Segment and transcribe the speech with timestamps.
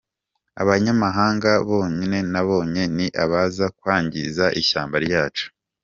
[0.61, 5.45] Abanyamahanga bonyine nabonye ni abaza kwangiza ishyamba ryacu.